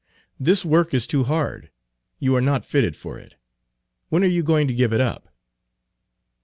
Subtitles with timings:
[0.39, 1.69] "This work is too hard;
[2.17, 3.35] you are not fitted for it.
[4.09, 5.31] When are you going to give it up?"